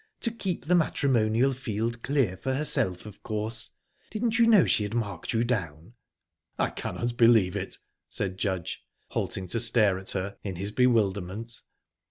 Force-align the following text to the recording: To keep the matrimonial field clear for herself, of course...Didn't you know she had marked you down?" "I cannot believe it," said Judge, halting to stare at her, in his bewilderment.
To 0.21 0.31
keep 0.31 0.65
the 0.65 0.73
matrimonial 0.73 1.51
field 1.51 2.01
clear 2.01 2.35
for 2.35 2.55
herself, 2.55 3.05
of 3.05 3.21
course...Didn't 3.21 4.39
you 4.39 4.47
know 4.47 4.65
she 4.65 4.81
had 4.81 4.95
marked 4.95 5.31
you 5.31 5.43
down?" 5.43 5.93
"I 6.57 6.71
cannot 6.71 7.17
believe 7.17 7.55
it," 7.55 7.77
said 8.09 8.39
Judge, 8.39 8.83
halting 9.09 9.45
to 9.49 9.59
stare 9.59 9.99
at 9.99 10.09
her, 10.13 10.39
in 10.43 10.55
his 10.55 10.71
bewilderment. 10.71 11.61